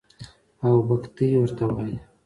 او 0.63 0.71
بګتۍ 0.87 1.29
ورته 1.37 1.65
وايي. 1.73 1.95